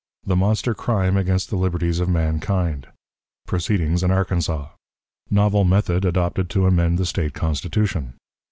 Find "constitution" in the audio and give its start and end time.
7.35-8.15